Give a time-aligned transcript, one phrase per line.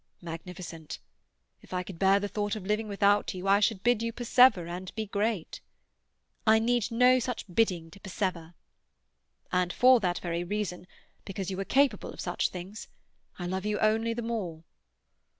[0.23, 0.97] "Magnificent!
[1.61, 4.65] If I could bear the thought of living without you, I should bid you persevere
[4.65, 5.61] and be great."
[6.47, 8.55] "I need no such bidding to persevere."
[9.51, 10.87] "And for that very reason,
[11.23, 12.87] because you are capable of such things,
[13.37, 14.63] I love you only the more."